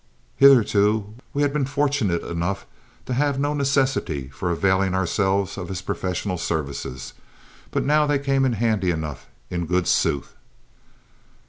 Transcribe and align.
Hitherto 0.35 1.13
we 1.31 1.43
had 1.43 1.53
been 1.53 1.67
fortunate 1.67 2.23
enough 2.23 2.65
to 3.05 3.13
have 3.13 3.39
no 3.39 3.53
necessity 3.53 4.29
for 4.29 4.49
availing 4.49 4.95
ourselves 4.95 5.59
of 5.59 5.67
his 5.69 5.83
professional 5.83 6.39
services, 6.39 7.13
but 7.69 7.85
now 7.85 8.07
they 8.07 8.17
came 8.17 8.43
in 8.43 8.53
handy 8.53 8.89
enough 8.89 9.27
in 9.51 9.67
good 9.67 9.87
sooth. 9.87 10.33